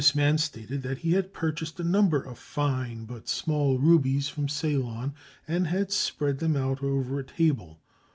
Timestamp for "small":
3.29-3.77